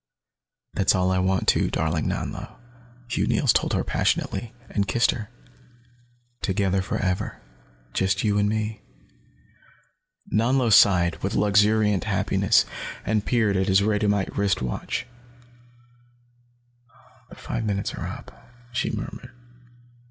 [0.73, 2.55] "That's all I want, too, darling Nanlo,"
[3.07, 5.29] Hugh Neils told her passionately, and kissed her.
[6.41, 7.39] "Together, forever.
[7.93, 8.81] Just you and me."
[10.33, 12.65] Nanlo sighed, with luxuriant happiness,
[13.05, 15.05] and peered at his radiumite wrist watch.
[17.29, 18.31] "The five minutes are up,"
[18.71, 19.29] she murmured.